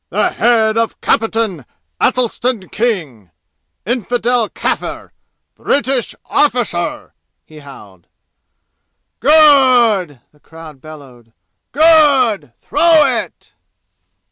"The 0.09 0.31
head 0.31 0.79
of 0.79 0.99
Cappitin 0.99 1.63
Attleystan 2.01 2.71
King 2.71 3.29
infidel 3.85 4.49
kaffir 4.49 5.11
British 5.53 6.15
arrficer!" 6.25 7.11
he 7.45 7.59
howled. 7.59 8.07
"Good!" 9.19 10.19
the 10.31 10.39
crowd 10.39 10.81
bellowed. 10.81 11.33
"Good! 11.71 12.51
Throw 12.59 13.19
it!" 13.23 13.53